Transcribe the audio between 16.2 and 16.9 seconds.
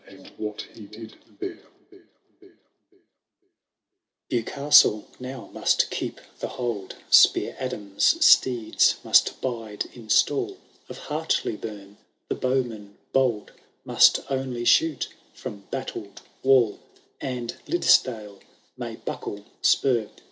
wall;